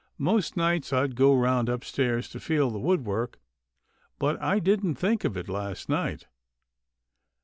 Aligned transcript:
Most 0.17 0.57
nights 0.57 0.91
I 0.91 1.05
go 1.05 1.35
round 1.35 1.69
upstairs 1.69 2.27
to 2.29 2.39
feel 2.39 2.71
the 2.71 2.79
woodwork, 2.79 3.39
but 4.17 4.41
I 4.41 4.57
didn't 4.57 4.95
think 4.95 5.23
of 5.23 5.37
it 5.37 5.47
last 5.47 5.89
night. 5.89 6.25